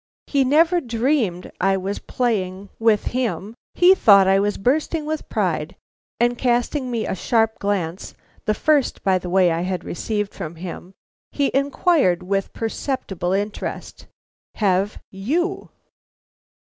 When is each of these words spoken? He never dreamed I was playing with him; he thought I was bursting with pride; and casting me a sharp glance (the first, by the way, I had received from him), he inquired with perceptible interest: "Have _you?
He 0.25 0.43
never 0.43 0.81
dreamed 0.81 1.51
I 1.61 1.77
was 1.77 1.99
playing 1.99 2.69
with 2.79 3.03
him; 3.13 3.53
he 3.75 3.93
thought 3.93 4.27
I 4.27 4.39
was 4.39 4.57
bursting 4.57 5.05
with 5.05 5.29
pride; 5.29 5.75
and 6.19 6.39
casting 6.39 6.89
me 6.89 7.05
a 7.05 7.13
sharp 7.13 7.59
glance 7.59 8.15
(the 8.47 8.55
first, 8.55 9.03
by 9.03 9.19
the 9.19 9.29
way, 9.29 9.51
I 9.51 9.61
had 9.61 9.83
received 9.83 10.33
from 10.33 10.55
him), 10.55 10.93
he 11.31 11.51
inquired 11.53 12.23
with 12.23 12.51
perceptible 12.51 13.31
interest: 13.31 14.07
"Have 14.55 14.99
_you? 15.13 15.69